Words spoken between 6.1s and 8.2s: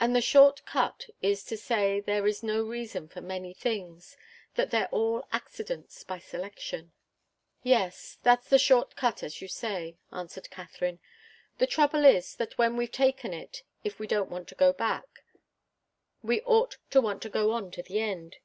selection." "Yes;